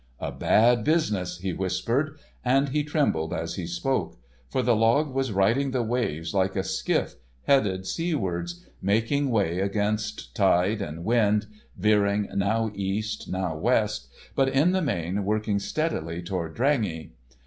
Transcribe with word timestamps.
"A 0.19 0.31
bad 0.31 0.83
business," 0.83 1.37
he 1.37 1.53
whispered, 1.53 2.17
and 2.43 2.69
he 2.69 2.83
trembled 2.83 3.35
as 3.35 3.53
he 3.53 3.67
spoke. 3.67 4.17
For 4.49 4.63
the 4.63 4.75
log 4.75 5.13
was 5.13 5.31
riding 5.31 5.69
the 5.69 5.83
waves 5.83 6.33
like 6.33 6.55
a 6.55 6.63
skiff, 6.63 7.17
headed 7.45 7.85
seawards, 7.85 8.65
making 8.81 9.29
way 9.29 9.59
against 9.59 10.33
tide 10.35 10.81
and 10.81 11.05
wind, 11.05 11.45
veering 11.77 12.29
now 12.33 12.71
east, 12.73 13.29
now 13.29 13.55
west, 13.55 14.07
but 14.33 14.49
in 14.49 14.71
the 14.71 14.81
main 14.81 15.23
working 15.23 15.59
steadily 15.59 16.23
toward 16.23 16.55
Drangey. 16.55 17.11